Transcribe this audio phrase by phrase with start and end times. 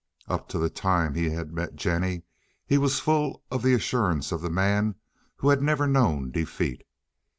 [0.27, 2.23] Up to the time he had met Jennie
[2.65, 4.95] he was full of the assurance of the man
[5.35, 6.83] who has never known defeat.